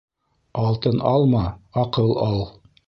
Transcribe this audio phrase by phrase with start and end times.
[0.63, 1.45] Алтын алма,
[1.85, 2.45] аҡыл ал